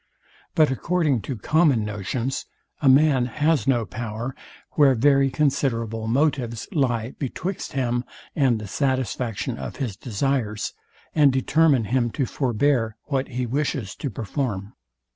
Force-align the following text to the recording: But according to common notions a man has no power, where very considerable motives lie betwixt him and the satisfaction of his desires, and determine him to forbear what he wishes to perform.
But 0.55 0.71
according 0.71 1.21
to 1.29 1.37
common 1.37 1.85
notions 1.85 2.47
a 2.81 2.89
man 2.89 3.27
has 3.27 3.67
no 3.67 3.85
power, 3.85 4.33
where 4.71 4.95
very 4.95 5.29
considerable 5.29 6.07
motives 6.07 6.67
lie 6.71 7.11
betwixt 7.19 7.73
him 7.73 8.03
and 8.35 8.57
the 8.57 8.65
satisfaction 8.67 9.59
of 9.59 9.75
his 9.75 9.95
desires, 9.95 10.73
and 11.13 11.31
determine 11.31 11.83
him 11.83 12.09
to 12.13 12.25
forbear 12.25 12.95
what 13.09 13.27
he 13.27 13.45
wishes 13.45 13.93
to 13.97 14.09
perform. 14.09 14.73